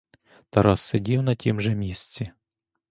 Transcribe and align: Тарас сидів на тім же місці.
Тарас 0.49 0.81
сидів 0.81 1.23
на 1.23 1.35
тім 1.35 1.61
же 1.61 1.75
місці. 1.75 2.31